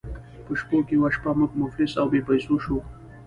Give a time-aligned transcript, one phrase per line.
[0.45, 2.79] په شپو کې یوه شپه موږ مفلس او بې پیسو شوو.